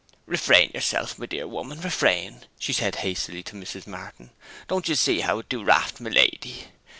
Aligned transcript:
'Refrain 0.25 0.71
yourself, 0.73 1.19
my 1.19 1.27
dear 1.27 1.47
woman, 1.47 1.79
refrain!' 1.79 2.45
she 2.57 2.73
said 2.73 2.95
hastily 3.05 3.43
to 3.43 3.53
Mrs. 3.53 3.85
Martin; 3.85 4.31
'don't 4.67 4.89
ye 4.89 4.95
see 4.95 5.19
how 5.19 5.37
it 5.37 5.47
do 5.49 5.63
raft 5.63 5.99
my 6.01 6.09
lady?' 6.09 6.69